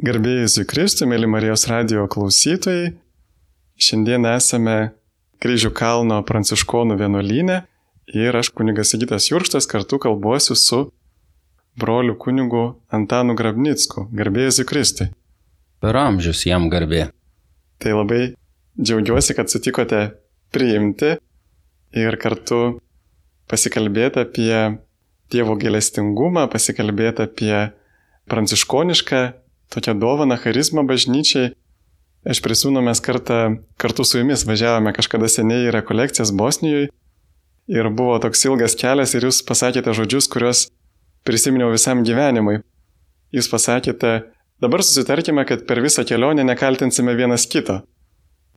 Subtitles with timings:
[0.00, 2.94] Garbėjus Kristui, mėly Marijos radio klausytojai,
[3.76, 4.94] šiandien esame
[5.44, 7.58] Kryžių kalno pranciškonų vienuolynė
[8.16, 10.78] ir aš kunigas Sigitas Jurštas kartu kalbuosiu su
[11.76, 14.06] broliu kunigu Antanu Grabnicku.
[14.16, 15.10] Garbėjus Kristui.
[15.84, 17.10] Per amžius jam garbė.
[17.76, 18.22] Tai labai
[18.80, 20.00] džiaugiuosi, kad sutikote
[20.48, 21.18] priimti
[21.92, 22.78] ir kartu
[23.52, 24.80] pasikalbėti apie
[25.30, 27.54] Dievo gėlestingumą, pasikalbėti apie
[28.32, 29.22] pranciškonišką
[29.70, 31.52] tokią dovaną, charizmą bažnyčiai.
[32.26, 36.90] Aš prisimenu, mes kartą kartu su jumis važiavome kažkada seniai į rekolekcijas Bosnijoje
[37.70, 40.66] ir buvo toks ilgas kelias ir jūs pasakėte žodžius, kuriuos
[41.24, 42.60] prisiminiau visam gyvenimui.
[43.32, 44.12] Jūs pasakėte,
[44.60, 47.80] dabar susitarkime, kad per visą kelionę nekaltinsime vienas kito.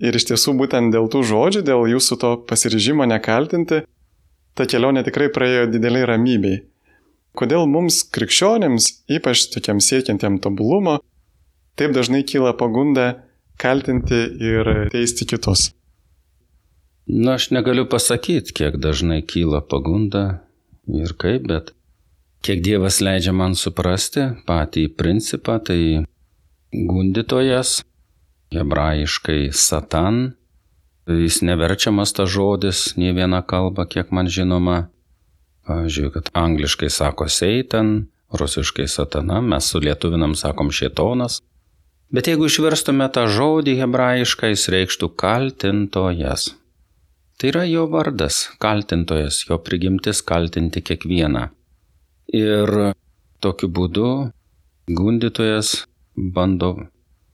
[0.01, 3.83] Ir iš tiesų būtent dėl tų žodžių, dėl jūsų to pasiryžimo nekaltinti,
[4.57, 6.63] ta kelionė tikrai praėjo dideliai ramybei.
[7.33, 10.99] Kodėl mums krikščionėms, ypač tokiam siekiantiem tobulumo,
[11.79, 13.23] taip dažnai kyla pagunda
[13.57, 15.71] kaltinti ir teisti kitus?
[17.09, 20.43] Na, aš negaliu pasakyti, kiek dažnai kyla pagunda
[20.87, 21.73] ir kaip, bet
[22.45, 26.05] kiek Dievas leidžia man suprasti patį principą, tai
[26.71, 27.81] gundytojas,
[28.53, 30.35] hebrajiškai satan,
[31.09, 34.92] jis neverčiamas ta žodis, nie viena kalba, kiek man žinoma,
[35.67, 41.39] Pavyzdžiui, kad angliškai sako Seitan, rusiškai satana, mes su lietuvinam sakom šėtonas.
[42.13, 46.51] Bet jeigu išverstume tą žodį hebrajišką, jis reikštų kaltintojas.
[47.39, 51.47] Tai yra jo vardas, kaltintojas, jo prigimtis kaltinti kiekvieną.
[52.33, 52.69] Ir
[53.43, 54.09] tokiu būdu
[54.87, 55.73] gundytojas
[56.15, 56.75] bando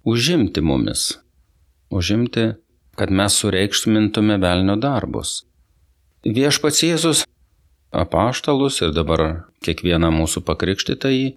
[0.08, 1.18] užimti mumis.
[1.90, 2.54] Užimti,
[2.96, 5.44] kad mes sureikšmintume velnio darbus.
[6.24, 7.26] Viešpats Jėzus
[7.92, 9.24] apaštalus ir dabar
[9.66, 11.30] kiekvieną mūsų pakrikštytąjį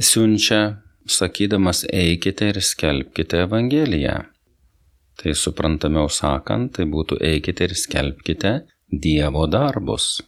[0.00, 0.60] siunčia,
[1.08, 4.16] sakydamas eikite ir skelbkite Evangeliją.
[5.18, 8.52] Tai suprantamiau sakant, tai būtų eikite ir skelbkite
[8.88, 10.20] Dievo darbus.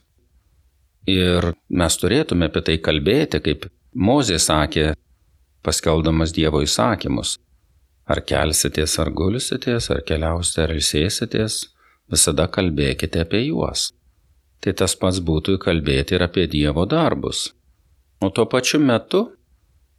[1.09, 4.91] Ir mes turėtume apie tai kalbėti, kaip Mozė sakė,
[5.65, 7.37] paskeldamas Dievo įsakymus.
[8.11, 11.63] Ar kelsitės, ar gulsitės, ar keliausite, ar ilsėsitės,
[12.11, 13.89] visada kalbėkite apie juos
[14.61, 17.51] tai tas pats būtų kalbėti ir apie Dievo darbus.
[18.21, 19.23] O tuo pačiu metu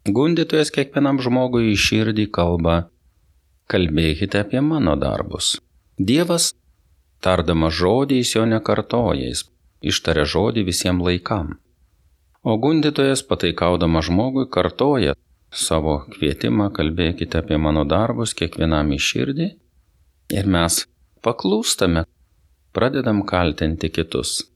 [0.06, 2.76] gundytojas kiekvienam žmogui į širdį kalba,
[3.70, 5.56] kalbėkite apie mano darbus.
[5.98, 6.52] Dievas,
[7.22, 9.44] tardamas žodį, jis jo nekartoja, jis
[9.82, 11.56] ištaria žodį visiems laikam.
[12.42, 15.14] O gundytojas, pataikaudamas žmogui, kartoja
[15.52, 19.48] savo kvietimą, kalbėkite apie mano darbus kiekvienam į širdį
[20.38, 20.82] ir mes
[21.22, 22.06] paklūstame,
[22.74, 24.51] pradedam kaltinti kitus.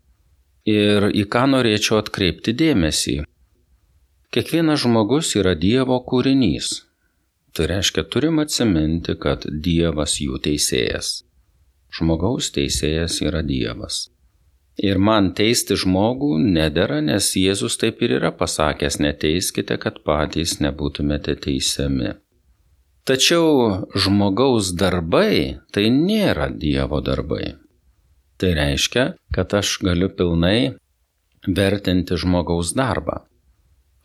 [0.66, 3.20] Ir į ką norėčiau atkreipti dėmesį.
[4.34, 6.72] Kiekvienas žmogus yra Dievo kūrinys.
[7.54, 11.22] Tai reiškia, turim atsiminti, kad Dievas jų teisėjas.
[11.96, 14.08] Žmogaus teisėjas yra Dievas.
[14.76, 21.36] Ir man teisti žmogų nedėra, nes Jėzus taip ir yra pasakęs, neteiskite, kad patys nebūtumėte
[21.46, 22.12] teisiami.
[23.06, 27.54] Tačiau žmogaus darbai tai nėra Dievo darbai.
[28.36, 30.76] Tai reiškia, kad aš galiu pilnai
[31.46, 33.22] vertinti žmogaus darbą.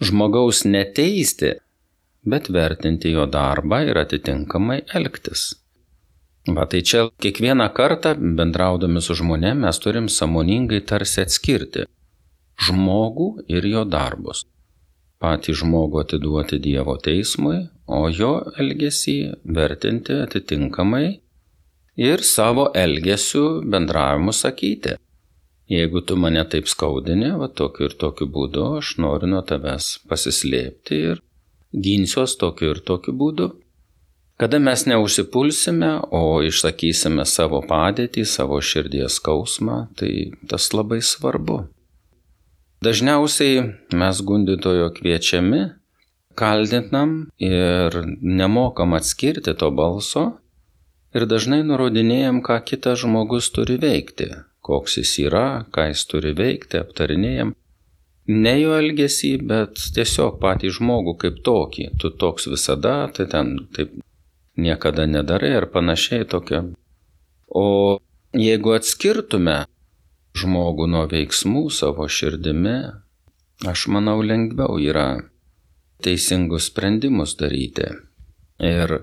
[0.02, 1.56] Žmogaus neteisti,
[2.24, 5.50] bet vertinti jo darbą ir atitinkamai elgtis.
[6.48, 11.86] Va tai čia kiekvieną kartą bendraudami su žmonėmis mes turim samoningai tarsi atskirti
[12.68, 14.46] žmogų ir jo darbus.
[15.22, 19.18] Patį žmogų atiduoti Dievo teismui, o jo elgesį
[19.58, 21.20] vertinti atitinkamai
[21.98, 24.98] ir savo elgesiu bendravimu sakyti.
[25.72, 30.98] Jeigu tu mane taip skaudini, va tokiu ir tokiu būdu aš noriu nuo tavęs pasislėpti
[31.12, 31.22] ir
[31.72, 33.52] ginsiuos tokiu ir tokiu būdu.
[34.42, 41.60] Kada mes neužsipulsime, o išsakysime savo padėtį, savo širdies skausmą, tai tas labai svarbu.
[42.82, 43.62] Dažniausiai
[43.94, 45.62] mes gundytojo kviečiami,
[46.34, 50.26] kaldinam ir nemokam atskirti to balso
[51.16, 54.30] ir dažnai nurodinėjom, ką kitas žmogus turi veikti,
[54.66, 57.56] koks jis yra, ką jis turi veikti, aptarinėjom.
[58.32, 61.90] Ne jo elgesį, bet tiesiog patį žmogų kaip tokį.
[62.00, 63.98] Tu toks visada, tai ten taip
[64.56, 66.64] niekada nedarai ir panašiai tokia.
[67.48, 68.00] O
[68.38, 69.64] jeigu atskirtume
[70.38, 72.78] žmogų nuo veiksmų savo širdimi,
[73.68, 75.08] aš manau lengviau yra
[76.06, 77.90] teisingus sprendimus daryti.
[78.62, 79.02] Ir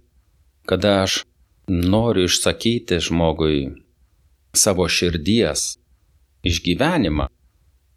[0.69, 1.25] kada aš
[1.69, 3.69] noriu išsakyti žmogui
[4.57, 5.77] savo širdies
[6.43, 7.27] išgyvenimą,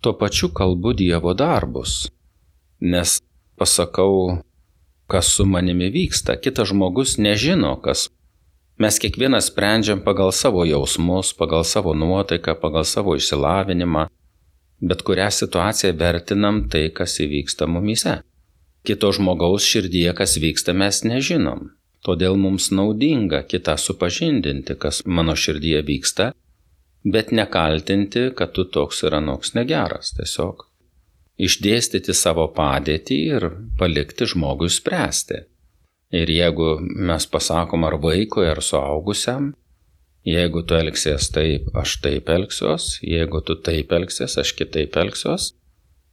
[0.02, 2.10] tuo pačiu kalbu Dievo darbus,
[2.80, 3.22] nes
[3.58, 4.42] pasakau,
[5.08, 6.38] kas su manimi vyksta.
[6.42, 8.10] Kitas žmogus nežino, kas.
[8.82, 14.08] Mes kiekvienas sprendžiam pagal savo jausmus, pagal savo nuotaiką, pagal savo išsilavinimą.
[14.82, 18.22] Bet kurią situaciją vertinam tai, kas įvyksta mumise.
[18.82, 21.70] Kito žmogaus širdyje, kas vyksta, mes nežinom.
[22.06, 26.32] Todėl mums naudinga kitą supažindinti, kas mano širdyje vyksta,
[27.06, 30.16] bet nekaltinti, kad tu toks ir anoks negeras.
[30.18, 30.66] Tiesiog
[31.42, 33.48] išdėstyti savo padėtį ir
[33.80, 35.46] palikti žmogui spręsti.
[36.12, 39.54] Ir jeigu mes pasakom ar vaikui, ar suaugusiam,
[40.28, 45.54] jeigu tu elgsies taip, aš taip elgsiuos, jeigu tu taip elgsies, aš kitaip elgsiuos,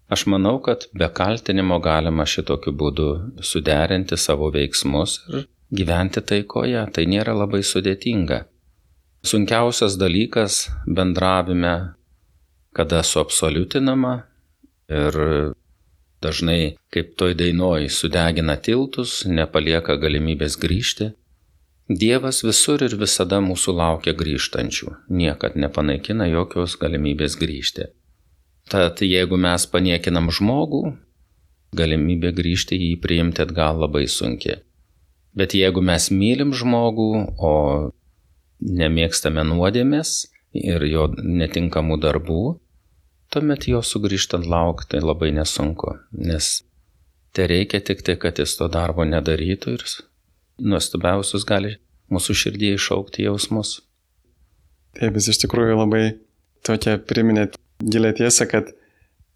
[0.08, 3.08] aš manau, kad be kaltinimo galima šitokiu būdu
[3.42, 6.86] suderinti savo veiksmus ir gyventi taikoje.
[6.94, 8.44] Tai nėra labai sudėtinga.
[9.26, 11.74] Sunkiausias dalykas bendravime,
[12.76, 14.14] kada suabsoliutinama,
[14.88, 15.16] Ir
[16.24, 21.10] dažnai, kaip toj dainoj, sudegina tiltus, nepalieka galimybės grįžti.
[21.88, 27.88] Dievas visur ir visada mūsų laukia grįžtančių, niekad nepanaikina jokios galimybės grįžti.
[28.68, 30.82] Tad jeigu mes paniekinam žmogų,
[31.76, 34.56] galimybė grįžti jį priimti atgal labai sunki.
[35.36, 37.52] Bet jeigu mes mylim žmogų, o
[38.60, 42.42] nemėgstame nuodėmės ir jo netinkamų darbų,
[43.32, 46.62] tuomet jo sugrįžtant laukti labai nesunku, nes
[47.36, 49.84] tai reikia tik tai, kad jis to darbo nedarytų ir
[50.58, 51.76] nuostabiausius gali
[52.10, 53.78] mūsų širdį išaukti jausmus.
[54.98, 56.02] Taip, jis iš tikrųjų labai
[56.66, 57.50] tokia priminė
[57.84, 58.72] gilę tiesą, kad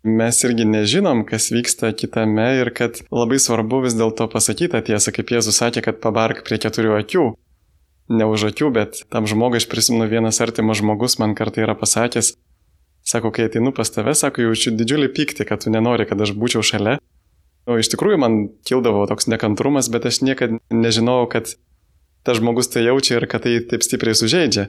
[0.05, 5.15] mes irgi nežinom, kas vyksta kitame ir kad labai svarbu vis dėlto pasakyti tą tiesą,
[5.15, 7.27] kaip Jėzus sakė, kad pabark prie keturių akių.
[8.13, 12.35] Ne už akių, bet tam žmogui aš prisimenu vienas artimas žmogus man kartą yra pasakęs,
[13.05, 16.63] Sako, kai ateinu pas tave, sako, jaučiu didžiulį pyktį, kad tu nenori, kad aš būčiau
[16.63, 17.01] šalia.
[17.67, 21.51] O iš tikrųjų man kildavo toks nekantrumas, bet aš niekada nežinojau, kad
[22.27, 24.69] tas žmogus tai jaučia ir kad tai taip stipriai sužeidžia.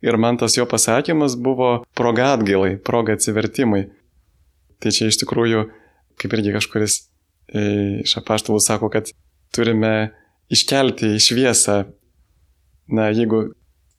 [0.00, 3.90] Ir man tas jo pasakymas buvo proga atgailai, proga atsivertimui.
[4.80, 5.66] Tai čia iš tikrųjų,
[6.20, 6.96] kaip irgi kažkuris
[7.52, 7.62] e,
[8.04, 9.10] iš apaštalų sako, kad
[9.54, 10.12] turime
[10.52, 11.80] iškelti į šviesą.
[12.90, 13.52] Na, jeigu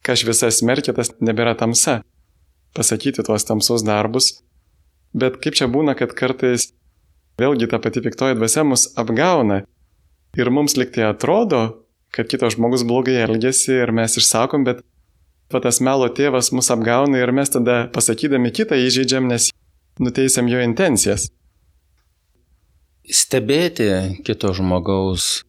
[0.03, 2.01] kažviesa smerkia, tas nebėra tamsa
[2.75, 4.41] pasakyti tuos tamsus darbus,
[5.13, 6.71] bet kaip čia būna, kad kartais
[7.39, 9.61] vėlgi ta pati piktoji dvasia mus apgauna
[10.39, 11.61] ir mums liktai atrodo,
[12.15, 14.83] kad kitas žmogus blogai elgesi ir mes išsakom, bet
[15.51, 19.49] va tas melo tėvas mus apgauna ir mes tada pasakydami kitą įžeidžiam, nes
[19.99, 21.27] nuteisiam jo intencijas.
[23.11, 25.41] Stebėti kito žmogaus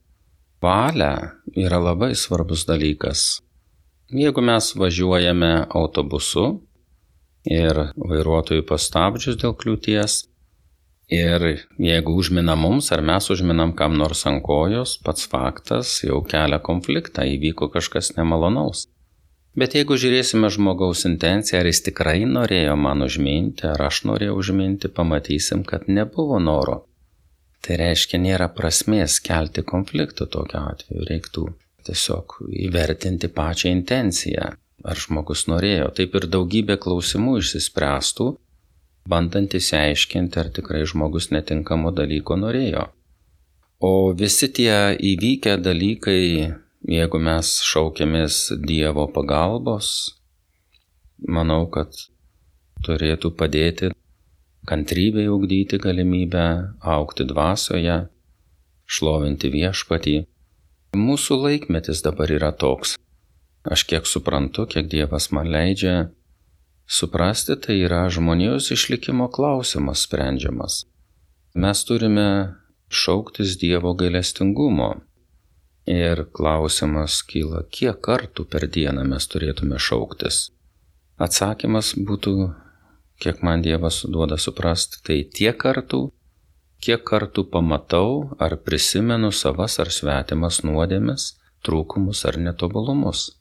[0.63, 1.15] valią
[1.59, 3.43] yra labai svarbus dalykas.
[4.13, 6.47] Jeigu mes važiuojame autobusu
[7.49, 10.23] ir vairuotojų pastabdžius dėl kliūties.
[11.13, 11.43] Ir
[11.83, 17.27] jeigu užmina mums ar mes užminam kam nors ant kojos, pats faktas jau kelia konfliktą,
[17.29, 18.87] įvyko kažkas nemalonaus.
[19.59, 24.89] Bet jeigu žiūrėsime žmogaus intenciją, ar jis tikrai norėjo man užminti, ar aš norėjau užminti,
[24.89, 26.79] pamatysim, kad nebuvo noro.
[27.63, 31.45] Tai reiškia, nėra prasmės kelti konfliktų tokiu atveju, reiktų
[31.87, 32.39] tiesiog
[32.69, 34.49] įvertinti pačią intenciją
[34.83, 35.91] ar žmogus norėjo.
[35.99, 38.31] Taip ir daugybė klausimų išsispręstų,
[39.13, 42.89] bandant įsiaiškinti, ar tikrai žmogus netinkamo dalyko norėjo.
[43.83, 46.23] O visi tie įvykę dalykai,
[46.89, 49.89] jeigu mes šaukiamės Dievo pagalbos,
[51.29, 51.95] manau, kad
[52.83, 53.93] turėtų padėti
[54.67, 56.47] kantrybėje ugdyti galimybę
[56.95, 58.07] aukti dvasioje,
[58.87, 60.17] šlovinti viešpatį.
[60.99, 62.97] Mūsų laikmetis dabar yra toks.
[63.63, 66.11] Aš kiek suprantu, kiek Dievas man leidžia
[66.87, 70.83] suprasti, tai yra žmonijos išlikimo klausimas sprendžiamas.
[71.55, 72.29] Mes turime
[72.91, 74.97] šauktis Dievo gailestingumo.
[75.87, 80.53] Ir klausimas kyla, kiek kartų per dieną mes turėtume šauktis.
[81.19, 82.53] Atsakymas būtų,
[83.19, 86.13] kiek man Dievas duoda suprasti, tai tiek kartų,
[86.83, 91.33] kiek kartų pamatau ar prisimenu savas ar svetimas nuodėmes,
[91.67, 93.33] trūkumus ar netobulumus.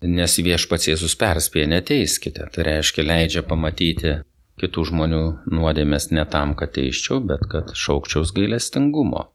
[0.00, 2.48] Nes viešpats Jėzus perspėja, neteiskite.
[2.52, 4.18] Tai reiškia, leidžia pamatyti
[4.60, 5.22] kitų žmonių
[5.52, 9.33] nuodėmės ne tam, kad teiščiau, bet kad šaukčiaus gailestingumo.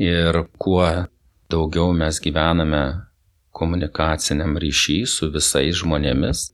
[0.00, 0.86] Ir kuo
[1.52, 2.84] daugiau mes gyvename
[3.52, 6.46] komunikaciniam ryšy su visais žmonėmis,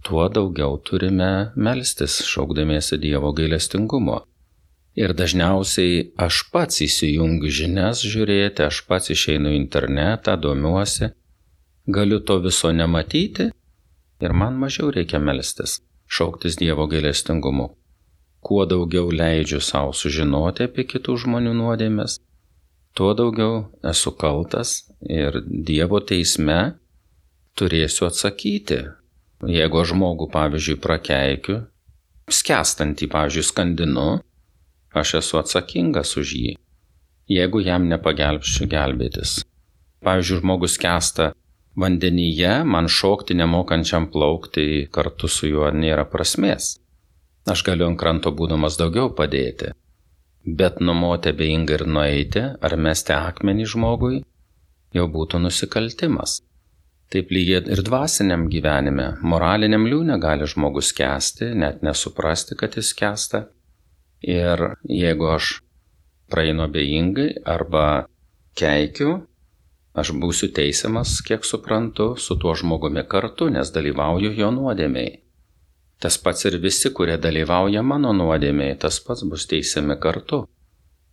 [0.00, 4.22] tuo daugiau turime melstis, šaukdamiesi Dievo gailestingumo.
[4.96, 11.10] Ir dažniausiai aš pats įsijungiu žinias žiūrėti, aš pats išeinu į internetą, domiuosi
[11.98, 13.50] galiu to viso nematyti
[14.24, 17.68] ir man mažiau reikia melstis, šauktis Dievo gailestingumu.
[18.40, 22.16] Kuo daugiau leidžiu savo sužinoti apie kitų žmonių nuodėmės,
[22.94, 26.60] tuo daugiau esu kaltas ir Dievo teisme
[27.58, 28.80] turėsiu atsakyti.
[29.48, 31.62] Jeigu žmogų, pavyzdžiui, prakeikiu,
[32.28, 34.08] skęstantį, pavyzdžiui, skandinu,
[34.92, 36.50] aš esu atsakingas už jį.
[37.30, 39.38] Jeigu jam nepagelbšiu gelbėtis.
[40.04, 41.30] Pavyzdžiui, žmogus skęsta
[41.80, 46.74] vandenyje, man šokti nemokančiam plaukti kartu su juo nėra prasmės.
[47.48, 49.72] Aš galiu ant kranto būdamas daugiau padėti.
[50.44, 54.22] Bet numoti abejingai ir nueiti ar mesti akmenį žmogui
[54.96, 56.40] jau būtų nusikaltimas.
[57.10, 63.48] Taip lygiai ir dvasiniam gyvenime, moraliniam liūne gali žmogus kesti, net nesuprasti, kad jis kesta.
[64.22, 65.56] Ir jeigu aš
[66.30, 68.06] praeinu abejingai arba
[68.56, 69.16] keikiu,
[69.98, 75.18] aš būsiu teisiamas, kiek suprantu, su tuo žmogumi kartu, nes dalyvauju jo nuodėmiai.
[76.00, 80.46] Tas pats ir visi, kurie dalyvauja mano nuodėmiai, tas pats bus teisiami kartu.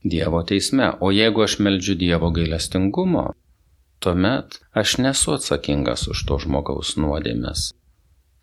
[0.03, 0.94] Dievo teisme.
[1.03, 3.25] O jeigu aš meldžiu Dievo gailestingumo,
[4.00, 7.72] tuomet aš nesu atsakingas už to žmogaus nuodėmės.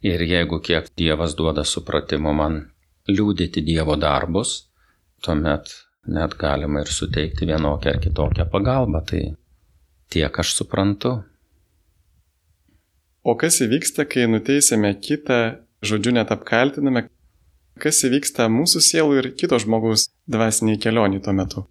[0.05, 2.61] Ir jeigu kiek Dievas duoda supratimo man
[3.09, 4.67] liūdėti Dievo darbus,
[5.25, 5.73] tuomet
[6.07, 9.01] net galima ir suteikti vienokią ar kitokią pagalbą.
[9.09, 9.23] Tai
[10.13, 11.23] tiek aš suprantu.
[13.25, 15.39] O kas įvyksta, kai nuteisėme kitą,
[15.89, 17.07] žodžiu, net apkaltiname,
[17.81, 21.65] kas įvyksta mūsų sielų ir kito žmogaus dvasiniai kelioniai tuo metu?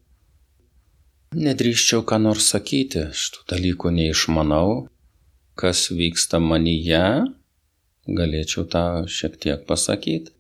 [1.34, 4.84] Nedrįščiau ką nors sakyti, šitų dalykų neišmanau,
[5.58, 7.26] kas vyksta manyje,
[8.06, 10.34] galėčiau tą šiek tiek pasakyti.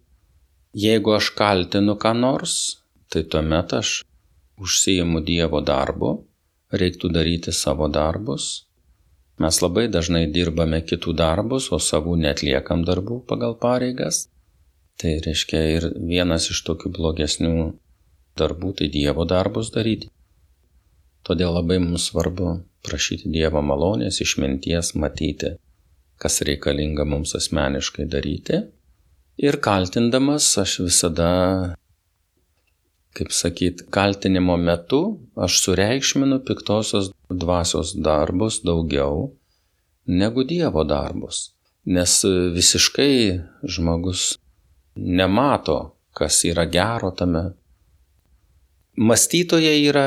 [0.73, 4.01] Jeigu aš kaltinu ką nors, tai tuomet aš
[4.61, 6.13] užsijimu Dievo darbu,
[6.73, 8.65] reiktų daryti savo darbus.
[9.41, 14.27] Mes labai dažnai dirbame kitų darbus, o savų netliekam darbų pagal pareigas.
[15.01, 17.55] Tai reiškia ir vienas iš tokių blogesnių
[18.37, 20.11] darbų tai Dievo darbus daryti.
[21.25, 25.55] Todėl labai mums svarbu prašyti Dievo malonės, išminties, matyti,
[26.21, 28.59] kas reikalinga mums asmeniškai daryti.
[29.41, 31.29] Ir kaltindamas aš visada,
[33.13, 35.01] kaip sakyt, kaltinimo metu
[35.35, 39.31] aš sureikšminu piktosios dvasios darbus daugiau
[40.05, 41.51] negu Dievo darbus.
[41.85, 42.21] Nes
[42.55, 44.37] visiškai žmogus
[44.95, 47.43] nemato, kas yra gero tame.
[48.97, 50.05] Mąstytojai yra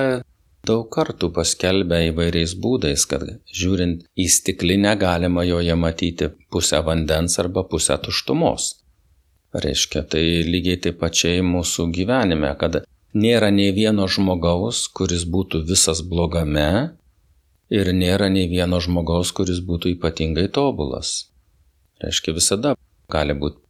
[0.67, 3.23] daug kartų paskelbę įvairiais būdais, kad
[3.61, 8.73] žiūrint į stiklinę galima joje matyti pusę vandens arba pusę tuštumos.
[9.57, 12.83] Reiškia, tai lygiai taip pačiai mūsų gyvenime, kad
[13.17, 16.97] nėra nei vieno žmogaus, kuris būtų visas blogame
[17.73, 21.31] ir nėra nei vieno žmogaus, kuris būtų ypatingai tobulas.
[22.03, 22.75] Reiškia, visada
[23.13, 23.63] gali būti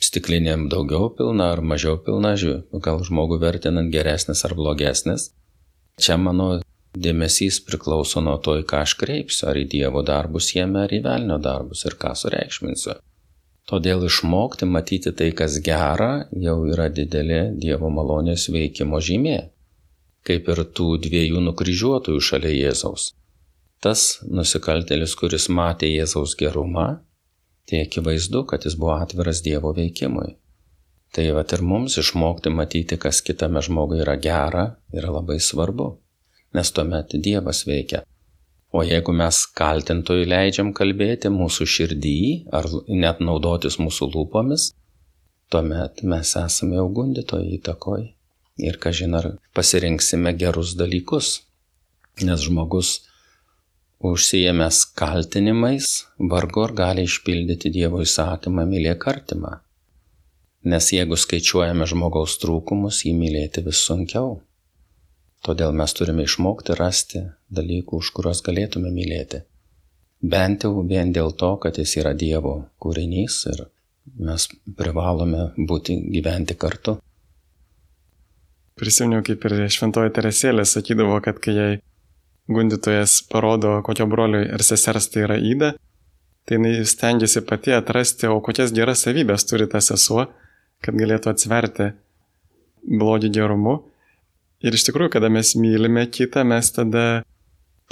[0.00, 5.28] stiklinėm daugiau pilna ar mažiau pilna, žiūrėjau, gal žmogų vertinant geresnis ar blogesnis,
[6.00, 6.46] Čia mano
[6.96, 11.02] dėmesys priklauso nuo to, į ką aš kreipsiu, ar į Dievo darbus jame, ar į
[11.04, 12.96] velnio darbus ir ką sureikšminsiu.
[13.70, 19.36] Todėl išmokti matyti tai, kas gera, jau yra didelė Dievo malonės veikimo žymė,
[20.26, 23.12] kaip ir tų dviejų nukryžiuotųjų šalia Jėzaus.
[23.80, 26.88] Tas nusikaltelis, kuris matė Jėzaus gerumą,
[27.70, 30.34] tai akivaizdu, kad jis buvo atviras Dievo veikimui.
[31.14, 35.92] Tai va ir mums išmokti matyti, kas kitame žmogui yra gera, yra labai svarbu,
[36.58, 38.02] nes tuomet Dievas veikia.
[38.70, 42.18] O jeigu mes kaltintojui leidžiam kalbėti mūsų širdį
[42.54, 44.68] ar net naudotis mūsų lūpomis,
[45.50, 48.04] tuomet mes esame jau gundytojai įtakoj.
[48.60, 51.40] Ir kažin ar pasirinksime gerus dalykus,
[52.22, 52.90] nes žmogus
[54.06, 55.88] užsijėmęs kaltinimais
[56.32, 59.56] vargu ar gali išpildyti Dievo įsakymą mylėk artimą.
[60.70, 64.38] Nes jeigu skaičiuojame žmogaus trūkumus, jį mylėti vis sunkiau.
[65.44, 69.42] Todėl mes turime išmokti rasti dalykų, už kuriuos galėtume mylėti.
[70.20, 73.62] Bent jau vien dėl to, kad jis yra Dievo kūrinys ir
[74.20, 76.98] mes privalome būti gyventi kartu.
[78.80, 81.70] Prisiminiau, kaip ir šventoji Teresėlė sakydavo, kad kai jai
[82.50, 85.72] gundytojas parodo, kokio brolio ir sesers tai yra įda,
[86.44, 90.26] tai jinai stengiasi pati atrasti, o kokias geras savybės turi ta sesuo
[90.84, 91.90] kad galėtų atsverti
[93.00, 93.80] blogį gerumu.
[94.60, 97.22] Ir iš tikrųjų, kada mes mylime kitą, mes tada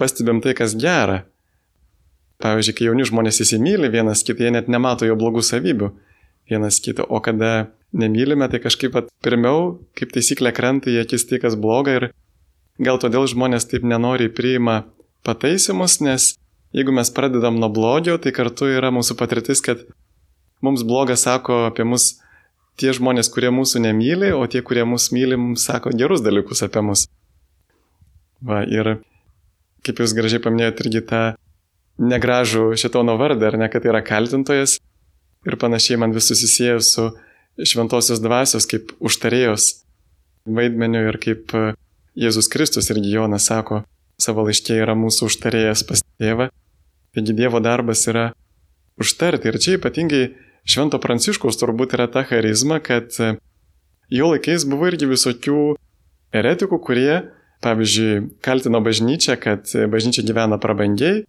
[0.00, 1.22] pastebėm tai, kas gera.
[2.42, 5.90] Pavyzdžiui, kai jauni žmonės įsimylė vienas kitą, jie net nemato jo blogų savybių
[6.48, 11.40] vienas kitą, o kada nemylime, tai kažkaip pat pirmiau, kaip taisyklė, krenta į akis tai,
[11.42, 12.06] kas bloga ir
[12.78, 14.82] gal todėl žmonės taip nenori priima
[15.26, 16.30] pataisimus, nes
[16.76, 19.82] jeigu mes pradedam nuo blogio, tai kartu yra mūsų patirtis, kad
[20.64, 22.18] mums blogas sako apie mus
[22.78, 26.82] tie žmonės, kurie mūsų nemyli, o tie, kurie mūsų myli, mums sako gerus dalykus apie
[26.85, 27.06] mus.
[28.44, 28.99] Va, ir
[29.87, 31.23] kaip jūs gražiai paminėjote, irgi tą
[31.99, 34.78] negražų šitono vardą, ar ne, kad yra kaltintojas.
[35.47, 37.04] Ir panašiai man vis susisėjau su
[37.58, 39.68] šventosios dvasios kaip užtarėjos
[40.47, 41.73] vaidmeniu ir kaip e,
[42.18, 43.82] Jėzus Kristus irgi Jonas sako
[44.18, 46.49] savo laiškė yra mūsų užtarėjas pas tėvą.
[47.14, 48.32] Taigi Dievo darbas yra
[48.99, 49.50] užtarti.
[49.50, 50.23] Ir čia ypatingai
[50.68, 53.34] Švento Pranciškaus turbūt yra ta charizma, kad e,
[54.12, 55.62] jo laikais buvo irgi visokių
[56.37, 57.12] eretikų, kurie,
[57.64, 61.25] pavyzdžiui, kaltino bažnyčią, kad bažnyčia gyvena prabangiai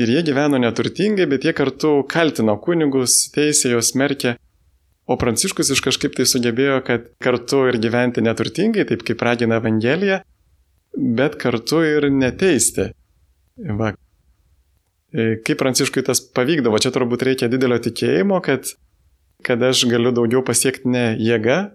[0.00, 4.36] ir jie gyveno neturtingai, bet jie kartu kaltino kunigus, teisė juos smerkė.
[5.10, 10.22] O Pranciškus iš kažkaip tai sugebėjo, kad kartu ir gyventi neturtingai, taip kaip ragina Evangelija,
[10.96, 12.92] bet kartu ir neteisti.
[13.80, 13.92] Va.
[15.12, 18.70] E, kaip Pranciškui tas pavykdavo, čia turbūt reikia didelio tikėjimo, kad,
[19.44, 21.74] kad aš galiu daugiau pasiekti ne jėga,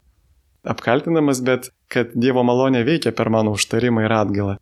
[0.66, 4.56] apkaltinamas, bet kad Dievo malonė veikia per mano užtarimą ir atgalą.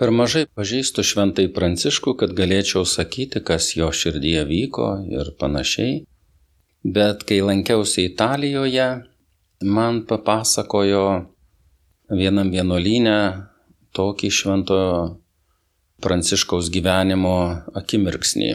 [0.00, 6.02] Per mažai pažįstu šventai Pranciškų, kad galėčiau sakyti, kas jo širdyje vyko ir panašiai.
[6.82, 8.88] Bet kai lankiausi Italijoje,
[9.62, 11.04] man papasakojo
[12.10, 13.18] vienam vienuolynę
[13.94, 14.96] tokį šventojo
[16.02, 17.34] Pranciškaus gyvenimo
[17.78, 18.50] akimirksnį,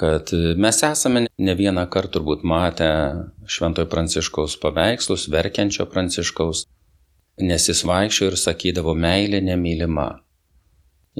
[0.00, 2.90] kad mes esame ne vieną kartą turbūt matę
[3.48, 6.64] šventojo Pranciškaus paveikslus, verkiančio Pranciškaus,
[7.40, 10.08] nes jis vaikščio ir sakydavo meilė nemylima.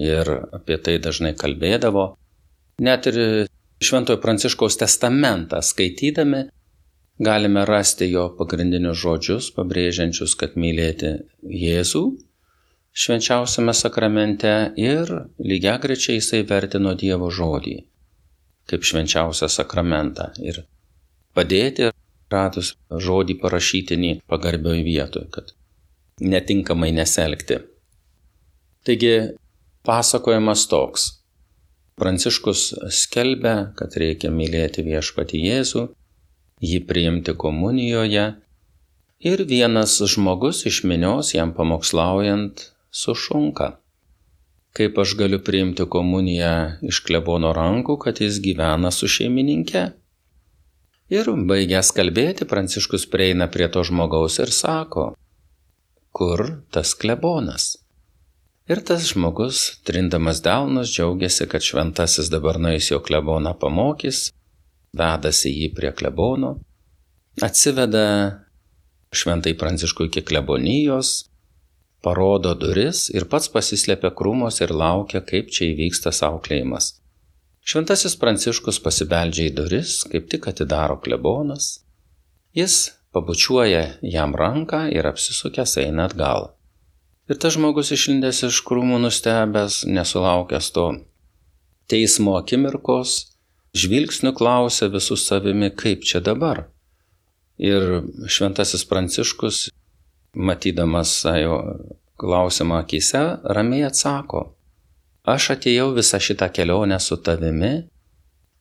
[0.00, 2.14] Ir apie tai dažnai kalbėdavo.
[2.80, 3.18] Net ir
[3.80, 6.44] Šventojo Pranciškaus testamentą skaitydami
[7.20, 11.14] galime rasti jo pagrindinius žodžius, pabrėžiančius, kad mylėti
[11.44, 12.04] Jėzų
[13.00, 15.14] švenčiausiame sakramente ir
[15.52, 17.78] lygia grečiai jisai vertino Dievo žodį
[18.70, 20.62] kaip švenčiausią sakramentą ir
[21.34, 21.90] padėti
[22.30, 22.74] radus
[23.06, 25.54] žodį parašytinį pagarbioj vietoj, kad
[26.20, 27.58] netinkamai neselgti.
[28.86, 29.14] Taigi
[29.86, 31.08] pasakojimas toks.
[32.00, 32.62] Pranciškus
[32.96, 35.82] skelbia, kad reikia mylėti viešpati Jėzų,
[36.64, 38.26] jį priimti komunijoje
[39.30, 43.76] ir vienas žmogus iš minios jam pamokslaujant sušunka.
[44.76, 46.52] Kaip aš galiu priimti komuniją
[46.86, 49.84] iš klebono rankų, kad jis gyvena su šeimininkė?
[51.10, 55.08] Ir baigęs kalbėti, Pranciškus prieina prie to žmogaus ir sako,
[56.14, 57.72] kur tas klebonas.
[58.70, 64.28] Ir tas žmogus, trindamas delnus, džiaugiasi, kad šventasis dabar nueis jo kleboną pamokys,
[64.94, 66.52] vedasi jį prie klebono,
[67.42, 68.04] atsiveda
[69.10, 71.29] šventai pranciškui iki klebonijos,
[72.04, 76.94] parodo duris ir pats pasislėpia krūmos ir laukia, kaip čia įvyksta auklėjimas.
[77.60, 81.84] Šventasis pranciškus pasibeldžia į duris, kaip tik atidaro klebonas.
[82.56, 86.54] Jis pabučiuoja jam ranką ir apsisukęs eina atgal.
[87.30, 90.86] Ir tas žmogus išlindęs iš krūmų nustebęs, nesulaukęs to
[91.90, 93.36] teismo akimirkos,
[93.74, 96.64] žvilgsniu klausia visus savimi, kaip čia dabar.
[97.60, 99.68] Ir šventasis pranciškus,
[100.34, 101.56] matydamas jo
[102.20, 103.22] klausimą akise,
[103.56, 104.42] ramiai atsako,
[105.24, 107.72] aš atėjau visą šitą kelionę su tavimi,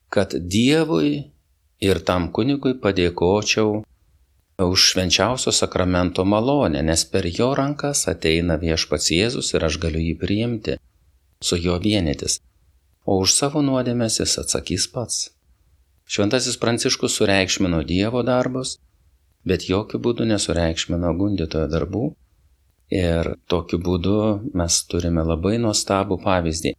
[0.10, 1.12] kad Dievui
[1.80, 3.82] ir tam kunigui padėkočiau
[4.60, 10.16] už švenčiausio sakramento malonę, nes per jo rankas ateina viešpats Jėzus ir aš galiu jį
[10.20, 10.76] priimti,
[11.42, 12.40] su juo vienytis,
[13.06, 15.30] o už savo nuodėmės jis atsakys pats.
[16.10, 18.80] Šventasis Pranciškus sureikšmino Dievo darbus,
[19.50, 22.04] bet jokių būdų nesureikšmino gundytojo darbų
[22.94, 24.16] ir tokiu būdu
[24.58, 26.74] mes turime labai nuostabų pavyzdį.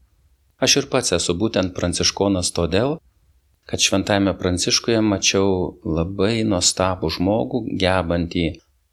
[0.61, 2.99] Aš ir pats esu būtent pranciškonas todėl,
[3.71, 8.47] kad šventame pranciškoje mačiau labai nuostabų žmogų, gebantį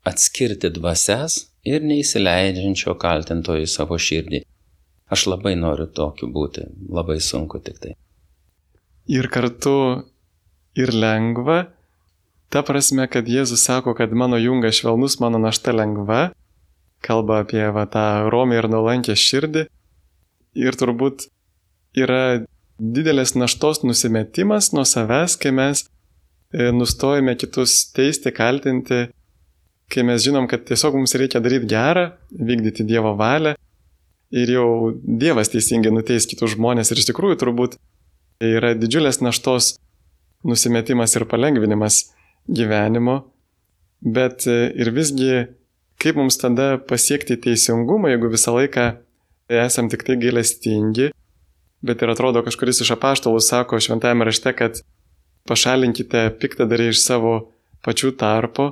[0.08, 4.44] atskirti dvasias ir neįsileidžiančio kaltintojo į savo širdį.
[5.12, 7.96] Aš labai noriu tokiu būti, labai sunku tik tai.
[9.08, 9.74] Ir kartu
[10.76, 11.62] ir lengva,
[12.50, 16.32] ta prasme, kad Jėzus sako, kad mano jungas švelnus, mano našta lengva,
[17.04, 19.68] kalba apie va, tą romį ir nuolankę širdį.
[20.58, 21.28] Ir turbūt
[21.98, 22.46] yra
[22.78, 29.08] didelės naštos nusimetimas nuo savęs, kai mes e, nustojame kitus teisti, kaltinti,
[29.92, 33.56] kai mes žinom, kad tiesiog mums reikia daryti gerą, vykdyti Dievo valią.
[34.36, 36.92] Ir jau Dievas teisingai nuteis kitus žmonės.
[36.92, 37.78] Ir iš tikrųjų turbūt
[38.44, 39.78] yra didžiulės naštos
[40.48, 42.02] nusimetimas ir palengvinimas
[42.48, 43.20] gyvenimo,
[44.02, 45.46] bet e, ir visgi
[46.02, 48.90] kaip mums tada pasiekti teisingumą, jeigu visą laiką
[49.66, 51.12] esam tik tai gailestingi
[51.82, 54.82] bet ir atrodo kažkuris iš apaštalų sako šventajame rašte, kad
[55.48, 57.36] pašalinkite piktadarį iš savo
[57.86, 58.72] pačių tarpo,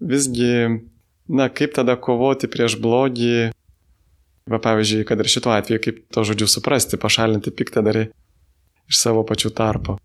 [0.00, 0.80] visgi,
[1.28, 3.52] na, kaip tada kovoti prieš blogį,
[4.48, 8.06] Va pavyzdžiui, kad ir šituo atveju, kaip to žodžiu suprasti, pašalinti piktadarį
[8.88, 9.98] iš savo pačių tarpo.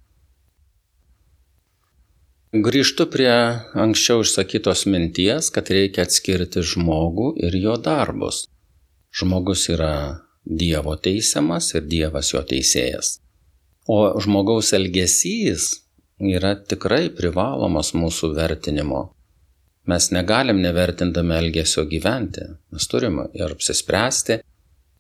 [2.54, 3.34] Grįžtu prie
[3.82, 8.44] anksčiau išsakytos minties, kad reikia atskirti žmogų ir jo darbus.
[9.10, 13.16] Žmogus yra Dievo teisiamas ir Dievas jo teisėjas.
[13.90, 15.66] O žmogaus elgesys
[16.22, 19.02] yra tikrai privalomas mūsų vertinimo.
[19.90, 22.46] Mes negalim nevertindami elgesio gyventi.
[22.70, 24.38] Mes turim ir apsispręsti,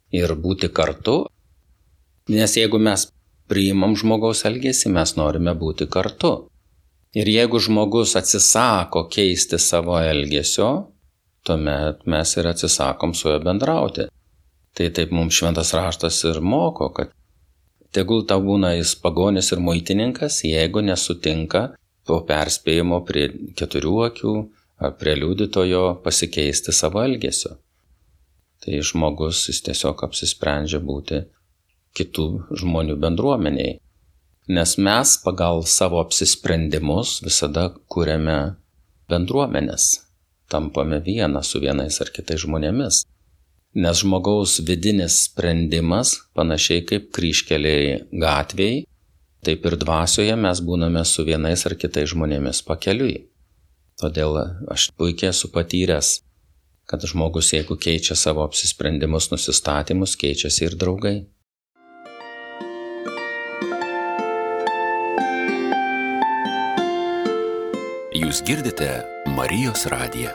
[0.10, 1.28] ir būti kartu.
[2.34, 3.06] Nes jeigu mes
[3.46, 6.34] priimam žmogaus elgesį, mes norime būti kartu.
[7.13, 10.69] Ir jeigu žmogus atsisako keisti savo elgesio,
[11.45, 14.08] tuomet mes ir atsisakom su juo bendrauti.
[14.73, 17.12] Tai taip mums šventas raštas ir moko, kad
[17.93, 21.67] tegul tau būna jis pagonis ir muitininkas, jeigu nesutinka
[22.08, 23.28] po perspėjimo prie
[23.60, 24.34] keturių akių
[24.84, 27.60] ar prie liudytojo pasikeisti savo elgesio.
[28.63, 31.21] Tai žmogus jis tiesiog apsisprendžia būti
[31.93, 32.28] kitų
[32.63, 33.78] žmonių bendruomeniai.
[34.47, 38.58] Nes mes pagal savo apsisprendimus visada kūrėme
[39.08, 39.86] bendruomenės,
[40.51, 43.06] tampame vieną su vienais ar kitais žmonėmis.
[43.73, 48.84] Nes žmogaus vidinis sprendimas, panašiai kaip kryškeliai gatviai,
[49.47, 53.23] taip ir dvasioje mes būname su vienais ar kitais žmonėmis pakeliui.
[53.95, 54.41] Todėl
[54.75, 56.17] aš puikiai esu patyręs,
[56.84, 61.21] kad žmogus, jeigu keičia savo apsisprendimus, nusistatymus, keičiasi ir draugai.
[68.34, 68.88] Jūs girdite
[69.30, 70.32] Marijos radiją.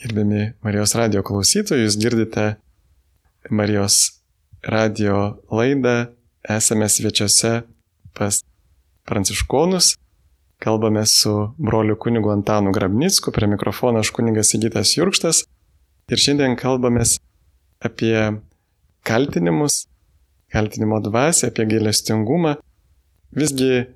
[0.00, 2.46] Gerbiami Marijos radio klausytojai, jūs girdite
[3.52, 3.98] Marijos
[4.64, 5.18] radio
[5.52, 6.14] laidą,
[6.48, 7.52] esame svečiuose
[8.16, 8.40] pas
[9.04, 9.90] pranciškonus,
[10.64, 15.44] kalbame su broliu kunigu Antanu Grabnicku, prie mikrofono aš kunigas Sigitas Jurkštas
[16.08, 17.04] ir šiandien kalbame
[17.84, 18.30] apie
[19.04, 19.89] kaltinimus
[20.52, 22.56] kaltinimo dvasę, apie gailestingumą.
[23.36, 23.86] Visgi,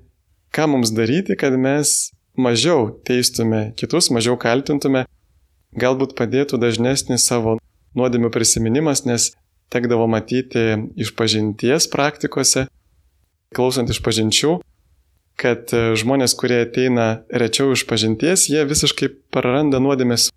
[0.55, 5.05] ką mums daryti, kad mes mažiau teistume kitus, mažiau kaltintume,
[5.75, 7.57] galbūt padėtų dažnesnis savo
[7.95, 9.33] nuodėmių prisiminimas, nes
[9.71, 12.67] tekdavo matyti iš pažinties praktikose,
[13.55, 14.59] klausant iš pažinčių,
[15.39, 20.29] kad žmonės, kurie ateina rečiau iš pažinties, jie visiškai praranda nuodėmės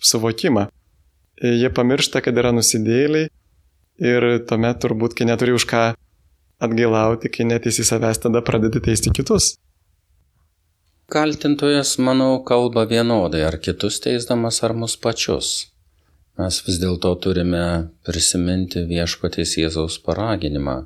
[0.00, 0.68] suvokimą.
[1.40, 3.28] Jie pamiršta, kad yra nusidėliai
[4.00, 5.80] Ir tuomet turbūt, kai neturi už ką
[6.60, 9.54] atgailauti, kai neteisi savęs, tada pradedi teisti kitus.
[11.10, 15.70] Kaltintojas, manau, kalba vienodai, ar kitus teisdamas, ar mus pačius.
[16.38, 20.76] Mes vis dėlto turime prisiminti viešpatės Jėzaus paraginimą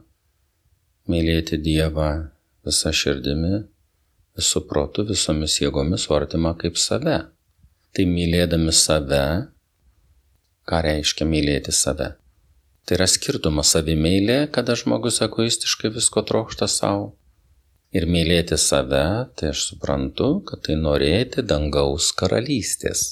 [1.12, 2.08] -mylėti Dievą
[2.66, 3.62] visą širdimi,
[4.34, 7.18] visų protų, visomis jėgomis, o artimą kaip save.
[7.94, 9.48] Tai mylėdami save,
[10.66, 12.23] ką reiškia mylėti save?
[12.84, 17.14] Tai yra skirtumas savimeilė, kada žmogus egoistiškai visko trokšta savo.
[17.96, 19.04] Ir mylėti save,
[19.38, 23.04] tai aš suprantu, kad tai norėti dangaus karalystės.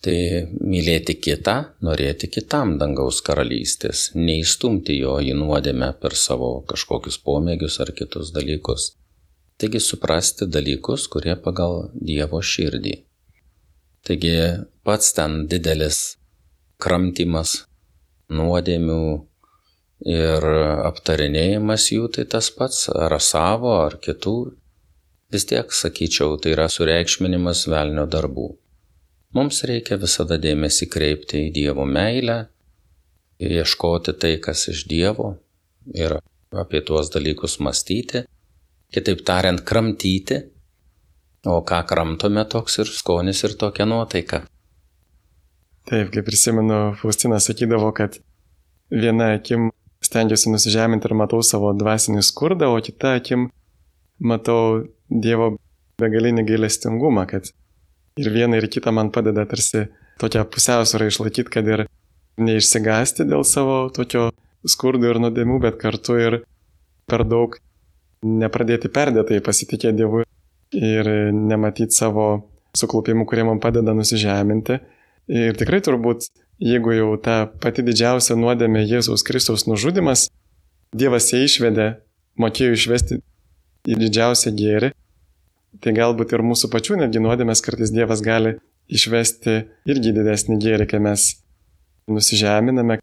[0.00, 0.16] Tai
[0.64, 7.92] mylėti kitą, norėti kitam dangaus karalystės, neįstumti jo į nuodėmę per savo kažkokius pomėgius ar
[7.94, 8.94] kitus dalykus.
[9.60, 12.96] Taigi suprasti dalykus, kurie pagal Dievo širdį.
[14.08, 14.36] Taigi
[14.82, 16.16] pats ten didelis
[16.80, 17.58] kramtymas
[18.30, 19.02] nuodėmių
[20.08, 20.46] ir
[20.88, 24.36] aptarinėjimas jų tai tas pats, ar savo, ar kitų,
[25.32, 28.48] vis tiek, sakyčiau, tai yra sureikšminimas velnio darbų.
[29.36, 32.40] Mums reikia visada dėmesį kreipti į Dievo meilę,
[33.40, 35.36] ieškoti tai, kas iš Dievo
[35.94, 36.16] ir
[36.50, 38.24] apie tuos dalykus mąstyti,
[38.90, 40.40] kitaip tariant, kramtyti,
[41.46, 44.42] o ką kramtome toks ir skonis ir tokia nuotaika.
[45.88, 48.18] Taip, kaip prisimenu, Faustina sakydavo, kad
[48.90, 49.70] viena akim
[50.04, 53.48] stengiuosi nusižeminti ir matau savo dvasinį skurdą, o kita akim
[54.20, 55.56] matau Dievo
[55.98, 57.48] begalinį gailestingumą, kad
[58.20, 59.88] ir viena ir kita man padeda tarsi
[60.22, 61.86] tokią pusiausvyrą išlaikyti, kad ir
[62.40, 64.28] neišsigasti dėl savo tokio
[64.68, 66.38] skurdo ir nuodėmių, bet kartu ir
[67.10, 67.56] per daug
[68.22, 70.22] nepradėti perdėtai pasitikėti Dievu
[70.76, 72.26] ir nematyti savo
[72.76, 74.78] suklupimų, kurie man padeda nusižeminti
[75.30, 76.26] Ir tikrai turbūt,
[76.58, 80.26] jeigu jau ta pati didžiausia nuodėmė Jėzaus Kristaus nužudimas,
[80.90, 81.84] Dievas ją išvedė,
[82.42, 83.20] mokėjo išvesti
[83.86, 84.88] į didžiausią gėrį,
[85.78, 88.56] tai galbūt ir mūsų pačių netgi nuodėmės kartais Dievas gali
[88.90, 89.54] išvesti
[89.86, 91.28] irgi didesnį gėrį, kai mes
[92.10, 92.98] nusižeminame,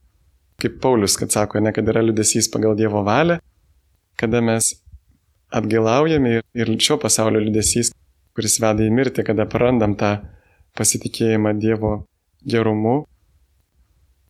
[0.60, 3.40] kaip Paulius, kad sako, ne, kad yra liudesys pagal Dievo valią,
[4.20, 4.74] kada mes
[5.56, 7.94] atgailaujame ir, šio pasaulio liudesys,
[8.36, 10.18] kuris veda į mirtį, kada prarandam tą
[10.78, 11.94] pasitikėjimą Dievo
[12.48, 13.02] gerumu.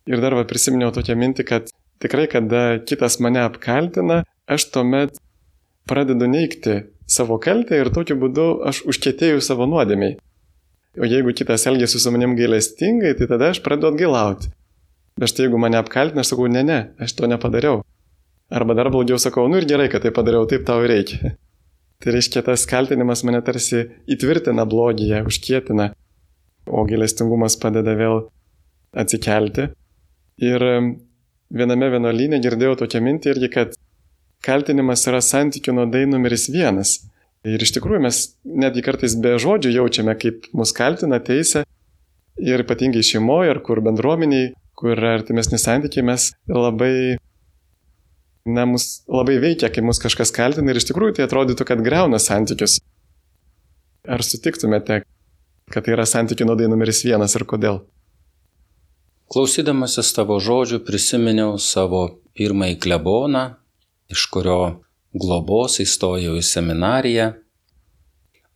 [0.08, 1.72] Ir dar va prisiminiau tokią mintį, kad
[2.04, 5.18] tikrai, kada kitas mane apkaltina, aš tuomet
[5.88, 10.18] pradedu neikti savo kaltę ir tokiu būdu aš užkėtėjau savo nuodėmiai.
[10.98, 14.50] O jeigu kitas elgėsi su manim gailestingai, tai tada aš pradedu atgailauti.
[15.18, 17.84] Bet štai jeigu mane apkaltina, aš sakau, ne, ne, aš to nepadariau.
[18.54, 21.36] Arba dar blogiau sakau, nu ir gerai, kad tai padariau, taip tau reikia.
[21.98, 23.80] Tai reiškia, tas kaltinimas mane tarsi
[24.14, 25.88] įtvirtina blogyje, užkėtina,
[26.68, 28.26] o gailestingumas padeda vėl
[28.98, 29.70] atsikelti.
[30.44, 30.64] Ir
[31.50, 33.78] viename vienolyne girdėjau tokią mintį irgi, kad
[34.46, 37.00] kaltinimas yra santykių nuodai numeris vienas.
[37.48, 41.64] Ir iš tikrųjų mes netgi kartais be žodžių jaučiame, kaip mus kaltina teisė
[42.38, 47.18] ir ypatingai šeimoje ar kur bendruomeniai, kur artimesni santykiai mes labai,
[48.46, 52.20] na, mus labai veikia, kai mus kažkas kaltina ir iš tikrųjų tai atrodytų, kad greuna
[52.22, 52.80] santykius.
[54.08, 55.02] Ar sutiktumėte,
[55.72, 57.82] kad tai yra santykių nuodai numeris vienas ir kodėl?
[59.28, 62.06] Klausydamasis tavo žodžių prisiminiau savo
[62.38, 63.44] pirmąjį kleboną,
[64.08, 64.60] iš kurio
[65.12, 67.34] globos įstojau į seminariją.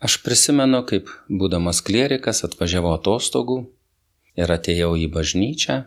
[0.02, 3.60] Aš prisimenu, kaip būdamas klierikas atvažiavau atostogų
[4.40, 5.78] ir atėjau į bažnyčią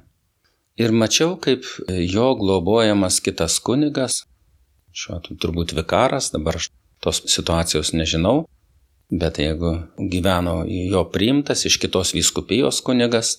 [0.76, 4.22] ir mačiau, kaip jo globojamas kitas kunigas,
[4.94, 6.70] šiuo atveju turbūt vikaras, dabar aš
[7.02, 8.44] tos situacijos nežinau,
[9.10, 13.38] bet jeigu gyveno jo priimtas iš kitos vyskupijos kunigas,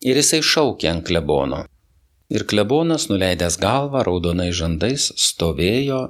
[0.00, 1.64] ir jisai šaukė ant klebono.
[2.30, 6.02] Ir klebonas, nuleidęs galvą, raudonai žandais, stovėjo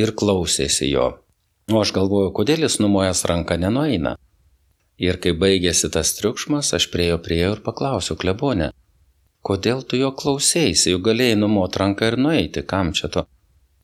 [0.00, 1.06] ir klausėsi jo.
[1.70, 4.16] O aš galvoju, kodėl jis numojas ranką nenueina.
[5.00, 8.72] Ir kai baigėsi tas triukšmas, aš prie jo prieėjau ir paklausiau klebonę,
[9.46, 13.24] kodėl tu jo klausėsi, juk galėjai numot ranką ir nueiti, kam čia to?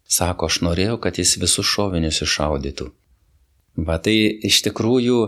[0.07, 2.91] Sako, aš norėjau, kad jis visus šovinius iššaudytų.
[3.77, 4.17] Bet tai
[4.49, 5.27] iš tikrųjų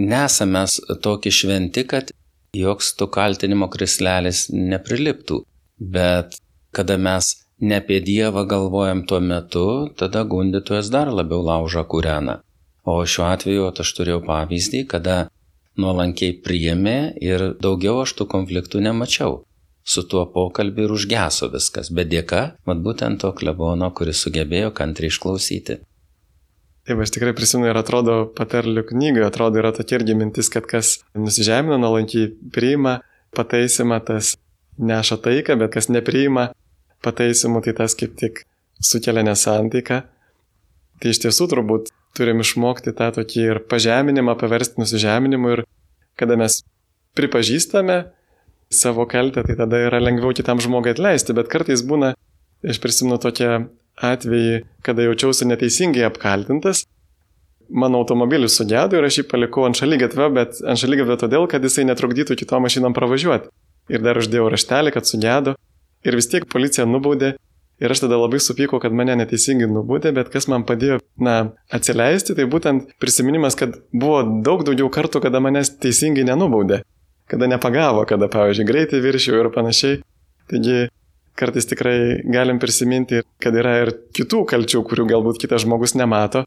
[0.00, 0.64] nesame
[1.04, 2.12] tokie šventi, kad
[2.56, 5.42] joks tu kaltinimo krislelis nepriliptų.
[5.78, 6.38] Bet
[6.74, 9.66] kada mes ne apie Dievą galvojam tuo metu,
[9.98, 12.38] tada gundytojas dar labiau laužą kūreną.
[12.88, 15.16] O šiuo atveju aš turėjau pavyzdį, kada
[15.78, 19.42] nuolankiai priėmė ir daugiau aš tų konfliktų nemačiau.
[19.88, 25.12] Su tuo pokalbiu ir užgeso viskas, bet dėka, mat būtent to klebono, kuris sugebėjo kantriai
[25.12, 25.78] išklausyti.
[26.88, 30.94] Taip, aš tikrai prisimenu ir atrodo patarlių knygoje, atrodo yra tokia irgi mintis, kad kas
[31.12, 32.94] nusižemina, nuolankiai priima
[33.36, 34.30] pataisimą, tas
[34.80, 36.46] neša taiką, bet kas nepriima
[37.04, 38.40] pataisimų, tai tas kaip tik
[38.80, 40.00] sukelia nesantaiką.
[40.98, 45.64] Tai iš tiesų turbūt turim išmokti tą tokį ir pažeminimą paversti nusižeminimu ir
[46.18, 46.62] kada mes
[47.20, 47.98] pripažįstame
[48.72, 52.14] savo kaltę, tai tada yra lengviau kitam žmogui atleisti, bet kartais būna,
[52.64, 53.66] aš prisimenu tokią
[54.04, 56.84] atvejį, kada jaučiausi neteisingai apkaltintas,
[57.68, 61.84] mano automobilis sugedo ir aš jį palikau ant šalygatvio, bet ant šalygatvio todėl, kad jisai
[61.88, 63.50] netrukdytų kitom mašinom pravažiuoti.
[63.92, 65.54] Ir dar uždėjau raštelį, kad sugedo,
[66.06, 67.34] Ir vis tiek policija nubaudė.
[67.78, 72.34] Ir aš tada labai supykau, kad mane neteisingai nubaudė, bet kas man padėjo, na, atsileisti,
[72.34, 76.80] tai būtent prisiminimas, kad buvo daug daugiau kartų, kada manęs teisingai nenubaudė.
[77.30, 80.00] Kada nepagavo, kada, pavyzdžiui, greitai viršiau ir panašiai.
[80.50, 80.88] Taigi
[81.38, 86.44] kartais tikrai galim prisiminti, kad yra ir kitų kalčių, kurių galbūt kitas žmogus nemato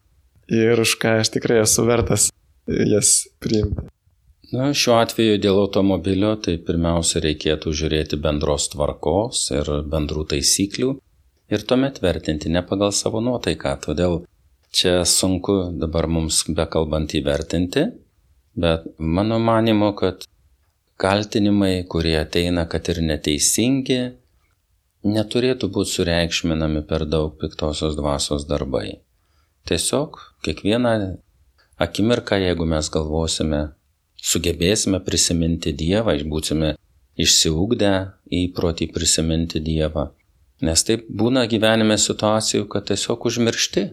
[0.52, 2.30] ir už ką aš tikrai esu vertas
[2.68, 3.88] jas priimti.
[4.52, 10.90] Na, šiuo atveju dėl automobilio tai pirmiausia reikėtų žiūrėti bendros tvarkos ir bendrų taisyklių
[11.56, 13.78] ir tuomet vertinti ne pagal savo nuotaiką.
[13.86, 14.18] Todėl
[14.76, 17.86] čia sunku dabar mums bekalbant įvertinti,
[18.60, 20.28] bet mano manimo, kad
[21.00, 24.02] kaltinimai, kurie ateina, kad ir neteisingi,
[25.04, 29.02] neturėtų būti sureikšminami per daug piktosios dvasios darbai.
[29.66, 30.94] Tiesiog kiekvieną
[31.82, 33.62] akimirką, jeigu mes galvosime,
[34.22, 36.76] sugebėsime prisiminti Dievą, būsime
[37.18, 37.94] išsiugdę
[38.42, 40.12] įprotį prisiminti Dievą.
[40.62, 43.88] Nes taip būna gyvenime situacijų, kad tiesiog užmiršti,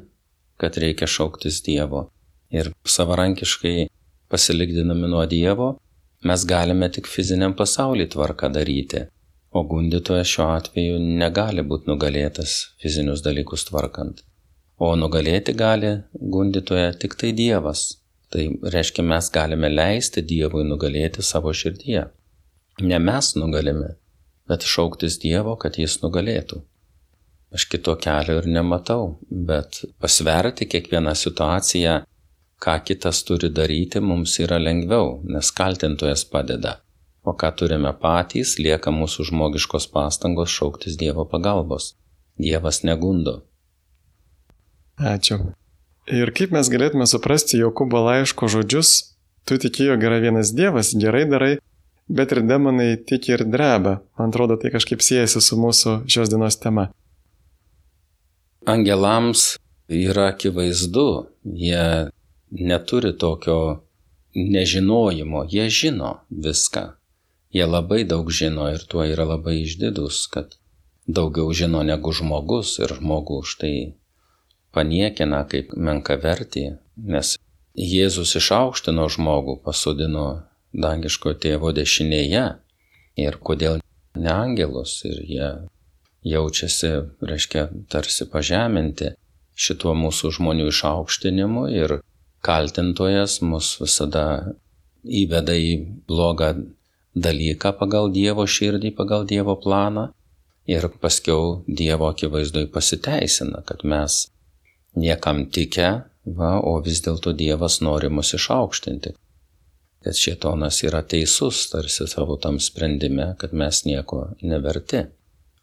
[0.61, 2.09] kad reikia šauktis Dievo.
[2.53, 3.88] Ir savarankiškai
[4.29, 5.77] pasilikdinami nuo Dievo,
[6.29, 9.07] mes galime tik fiziniam pasauliu tvarką daryti.
[9.51, 14.21] O gundytojas šiuo atveju negali būti nugalėtas fizinius dalykus tvarkant.
[14.79, 17.89] O nugalėti gali gundytoja tik tai Dievas,
[18.29, 22.03] Tai reiškia, mes galime leisti Dievui nugalėti savo širdyje.
[22.85, 23.95] Ne mes nugalime,
[24.49, 26.61] bet šauktis Dievo, kad jis nugalėtų.
[27.57, 31.95] Aš kito kelio ir nematau, bet pasverti kiekvieną situaciją,
[32.61, 36.77] ką kitas turi daryti, mums yra lengviau, nes kaltintojas padeda.
[37.29, 41.91] O ką turime patys, lieka mūsų žmogiškos pastangos šauktis Dievo pagalbos.
[42.41, 43.43] Dievas negundo.
[44.97, 45.51] Ačiū.
[46.09, 48.93] Ir kaip mes galėtume suprasti Jokūbo laiško žodžius,
[49.45, 51.51] tu tiki, jog yra vienas Dievas, gerai darai,
[52.09, 53.99] bet ir demonai tiki ir dreba.
[54.17, 56.88] Man atrodo, tai kažkaip siejasi su mūsų šios dienos tema.
[58.64, 61.11] Angelams yra akivaizdu,
[61.45, 62.09] jie
[62.51, 63.59] neturi tokio
[64.33, 66.98] nežinojimo, jie žino viską.
[67.55, 70.59] Jie labai daug žino ir tuo yra labai išdidus, kad
[71.07, 73.75] daugiau žino negu žmogus ir žmogų už tai
[74.77, 76.67] paniekina kaip menkavertį,
[77.15, 77.37] nes
[77.79, 80.27] Jėzus išaukštino žmogų, pasodino
[80.75, 82.45] dangiško tėvo dešinėje
[83.23, 83.79] ir kodėl
[84.19, 85.51] ne angelus ir jie
[86.27, 86.91] jaučiasi,
[87.23, 89.13] reiškia, tarsi pažeminti
[89.59, 92.01] šituo mūsų žmonių išaukštinimu ir
[92.45, 94.25] kaltintojas mus visada
[95.23, 95.73] įveda į
[96.11, 96.53] blogą
[97.25, 100.09] dalyką pagal Dievo širdį, pagal Dievo planą
[100.69, 104.27] ir paskiau Dievo akivaizdoj pasiteisina, kad mes
[104.97, 105.89] niekam tikę,
[106.39, 109.15] va, o vis dėlto Dievas nori mus išaukštinti.
[110.05, 115.05] Kad šietonas yra teisus tarsi savo tam sprendime, kad mes nieko neverti.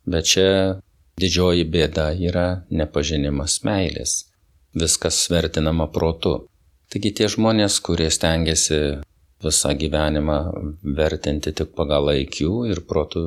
[0.05, 0.49] Bet čia
[1.21, 4.25] didžioji bėda yra nepažinimas meilės.
[4.75, 6.35] Viskas svertinama protu.
[6.91, 8.81] Taigi tie žmonės, kurie stengiasi
[9.43, 10.37] visą gyvenimą
[10.97, 13.25] vertinti tik pagal IQ ir protų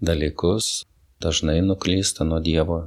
[0.00, 0.84] dalykus,
[1.20, 2.80] dažnai nuklysta nuo Dievo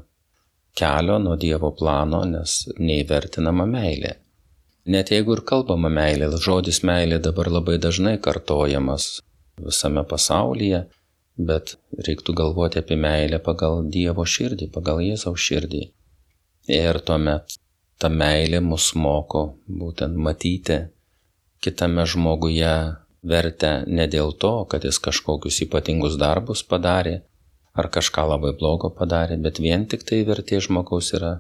[0.77, 4.15] kelio, nuo Dievo plano, nes neįvertinama meilė.
[4.87, 9.17] Net jeigu ir kalbama meilė, žodis meilė dabar labai dažnai kartojamas
[9.59, 10.85] visame pasaulyje,
[11.49, 11.75] bet
[12.07, 15.83] reiktų galvoti apie meilę pagal Dievo širdį, pagal Jėzaus širdį.
[16.73, 17.57] Ir tuomet
[17.99, 20.79] ta meilė mus moko būtent matyti
[21.63, 22.73] kitame žmoguje
[23.27, 27.21] vertę ne dėl to, kad jis kažkokius ypatingus darbus padarė
[27.77, 31.33] ar kažką labai blogo padarė, bet vien tik tai vertė žmogaus yra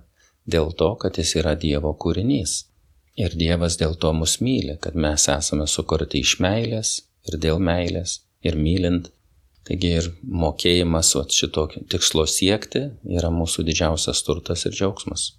[0.45, 2.63] dėl to, kad jis yra Dievo kūrinys.
[3.17, 6.91] Ir Dievas dėl to mus myli, kad mes esame sukurti iš meilės
[7.27, 9.09] ir dėl meilės ir mylint.
[9.67, 12.85] Taigi ir mokėjimas šito tikslo siekti
[13.17, 15.33] yra mūsų didžiausias turtas ir džiaugsmas.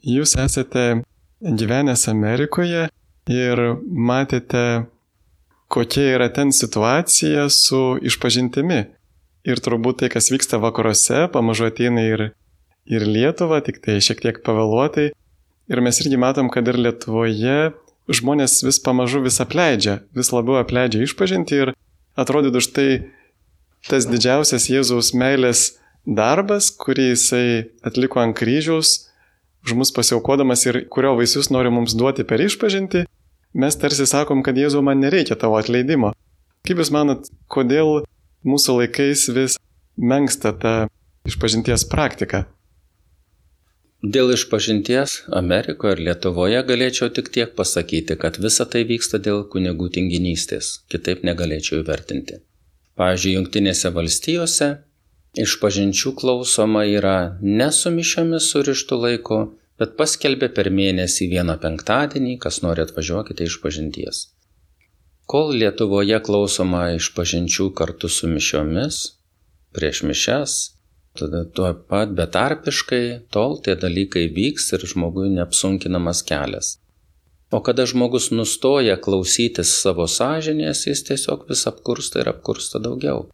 [0.00, 1.04] Jūs esate
[1.44, 2.88] gyvenęs Amerikoje
[3.28, 4.86] ir matėte,
[5.70, 8.80] kokia yra ten situacija su išpažintimi.
[9.48, 12.30] Ir turbūt tai, kas vyksta vakaruose, pamažu ateina ir,
[12.84, 15.10] ir Lietuva, tik tai šiek tiek pavėluotai.
[15.70, 17.72] Ir mes irgi matom, kad ir Lietuvoje
[18.10, 21.72] žmonės vis pamažu vis apleidžia, vis labiau apleidžia išpažinti ir
[22.18, 22.88] atrodytų štai
[23.88, 27.46] tas didžiausias Jėzaus meilės darbas, kurį jisai
[27.86, 29.09] atliko ant kryžiaus,
[29.66, 33.04] už mus pasiaukodamas ir kurio vaisius nori mums duoti per išpažinti,
[33.54, 36.14] mes tarsi sakom, kad Jėzau man nereikia tavo atleidimo.
[36.66, 38.04] Kaip Jūs manot, kodėl
[38.46, 39.58] mūsų laikais vis
[39.96, 40.74] menksta ta
[41.28, 42.46] išpažinties praktika?
[44.00, 49.90] Dėl išpažinties Amerikoje ir Lietuvoje galėčiau tik tiek pasakyti, kad visa tai vyksta dėl kunigų
[49.92, 52.40] tinginystės, kitaip negalėčiau įvertinti.
[52.96, 54.70] Pavyzdžiui, Junktinėse valstijose
[55.38, 59.40] išpažinčių klausoma yra ne su mišiomis surištų laiko,
[59.78, 64.26] bet paskelbė per mėnesį vieną penktadienį, kas nori atvažiuokite iš pažinties.
[65.30, 68.98] Kol Lietuvoje klausoma iš pažinčių kartu su mišiomis,
[69.76, 70.58] prieš mišes,
[71.14, 76.76] tada tuo pat betarpiškai, tol tie dalykai vyks ir žmogui neapsunkinamas kelias.
[77.50, 83.24] O kada žmogus nustoja klausytis savo sąžinės, jis tiesiog vis apkursta ir apkursta daugiau.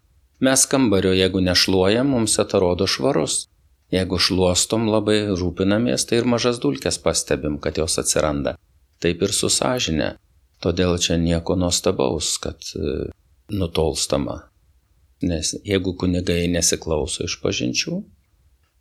[0.40, 3.46] Mes kambario, jeigu nešluojam, mums atrodo švarus.
[3.90, 8.57] Jeigu šluostom labai rūpinamės, tai ir mažas dulkes pastebim, kad jos atsiranda.
[9.01, 10.16] Taip ir su sąžinė.
[10.61, 13.09] Todėl čia nieko nuostabaus, kad e,
[13.53, 14.40] nutolstama.
[15.22, 18.01] Nes jeigu kunigai nesiklauso iš pažinčių,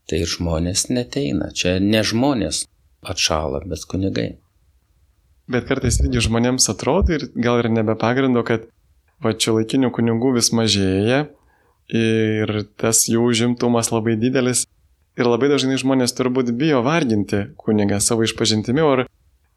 [0.10, 1.52] tai ir žmonės neteina.
[1.56, 2.66] Čia ne žmonės
[3.06, 4.34] atšala, bet kunigai.
[5.48, 8.66] Bet kartais irgi žmonėms atrodo ir gal ir nebe pagrindo, kad
[9.24, 11.28] va čia laikinių kunigų vis mažėja
[11.90, 14.66] ir tas jų užimtumas labai didelis
[15.16, 19.06] Ir labai dažnai žmonės turbūt bijo varginti kunigą savo išpažintimi, ar,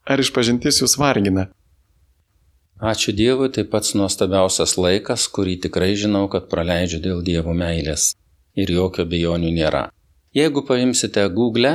[0.07, 1.49] ar išpažintis jūs vargina.
[2.79, 8.13] Ačiū Dievui, tai pats nuostabiausias laikas, kurį tikrai žinau, kad praleidžiu dėl Dievo meilės.
[8.55, 9.83] Ir jokio bejonių nėra.
[10.35, 11.73] Jeigu paimsite Google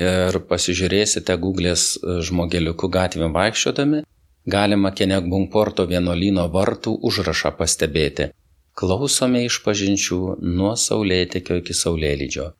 [0.00, 1.84] ir pasižiūrėsite Google'ės
[2.30, 4.02] žmogeliukų gatvėm vaikščiodami,
[4.48, 8.30] galima Kenegbunkporto vienuolino vartų užrašą pastebėti.
[8.76, 12.50] Klausome iš pažinčių nuo saulėtekio iki saulėlydžio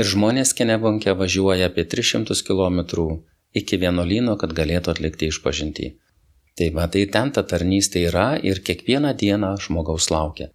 [0.00, 2.80] ir žmonės Kenebonke važiuoja apie 300 km
[3.60, 5.90] iki vienuolyno, kad galėtų atlikti išpažinti.
[6.56, 10.48] Tai va, tai ten ta tarnystė yra ir kiekvieną dieną žmogaus laukia.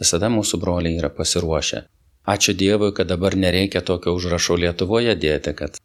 [0.00, 1.82] Visada mūsų broliai yra pasiruošę.
[2.28, 5.78] Ačiū Dievui, kad dabar nereikia tokio užrašo Lietuvoje dėti, kad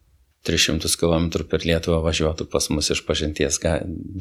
[0.48, 3.60] 300 km per Lietuvą važiuotų pas mus iš pažinties,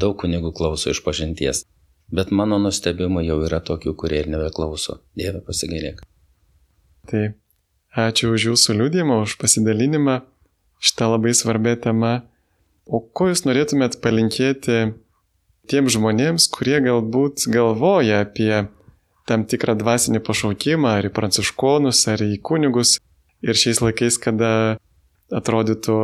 [0.04, 1.66] daug kunigų klauso iš pažinties.
[2.12, 5.00] Bet mano nustebimu jau yra tokių, kurie ir nebeklauso.
[5.16, 6.02] Dieve pasigailėk.
[7.08, 7.24] Tai
[7.96, 10.20] ačiū už jūsų liūdimą, už pasidalinimą
[10.84, 12.20] šitą labai svarbę temą.
[12.86, 14.92] O ko jūs norėtumėt palinkėti
[15.72, 18.68] tiems žmonėms, kurie galbūt galvoja apie
[19.30, 22.98] tam tikrą dvasinį pašaukimą, ar į pranciškonus, ar į kunigus.
[23.42, 24.78] Ir šiais laikais, kada
[25.34, 25.98] atrodytų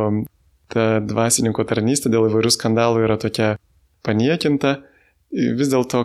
[0.72, 3.56] ta dvasininko tarnystė dėl įvairių skandalų yra tokia
[4.06, 4.78] paniekinta,
[5.32, 6.04] vis dėlto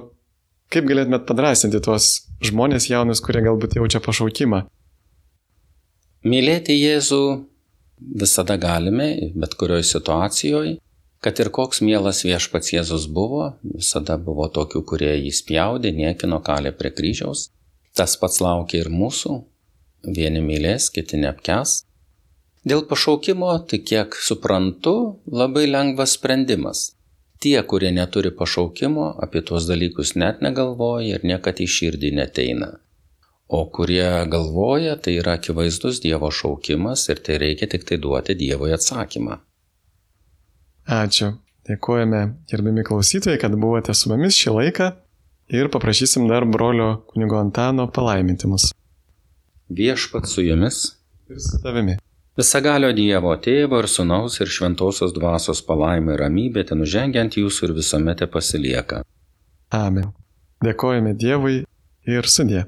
[0.74, 2.14] kaip galėtumėt padrasinti tuos
[2.44, 4.64] žmonės jaunus, kurie galbūt jaučia pašaukimą?
[6.24, 7.24] Mylėti Jėzų
[8.24, 10.78] visada galime, bet kurioje situacijoje,
[11.24, 16.74] kad ir koks mielas viešpats Jėzus buvo, visada buvo tokių, kurie jį spjaudė, niekino kalė
[16.76, 17.50] prie kryžiaus.
[17.94, 19.38] Tas pats laukia ir mūsų.
[20.16, 21.84] Vieni mylės, kiti neapkes.
[22.68, 26.94] Dėl pašaukimo, tai kiek suprantu, labai lengvas sprendimas.
[27.44, 32.70] Tie, kurie neturi pašaukimo, apie tuos dalykus net negalvoja ir niekad į širdį neteina.
[33.52, 38.72] O kurie galvoja, tai yra akivaizdus Dievo šaukimas ir tai reikia tik tai duoti Dievui
[38.78, 39.42] atsakymą.
[40.88, 41.34] Ačiū.
[41.68, 42.22] Dėkojame,
[42.52, 44.90] gerbimi klausytojai, kad buvote su mumis šį laiką
[45.56, 48.72] ir paprašysim dar brolio kunigo Antano palaiminti mus.
[49.72, 50.82] Viešpat su jumis.
[51.32, 51.96] Ir su tavimi.
[52.34, 58.24] Visagalio Dievo tėvo ir sunaus ir šventosios dvasios palaimai ramybė ten žengiant jūsų ir visuomet
[58.34, 59.04] pasilieka.
[59.70, 60.08] Amen.
[60.66, 61.60] Dėkojame Dievui
[62.10, 62.64] ir sudė.